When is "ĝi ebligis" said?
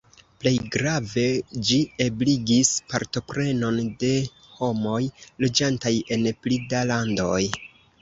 1.67-2.73